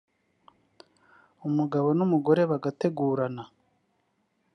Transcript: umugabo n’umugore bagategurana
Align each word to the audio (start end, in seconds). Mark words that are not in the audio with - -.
umugabo 1.47 1.87
n’umugore 1.97 2.41
bagategurana 2.51 3.43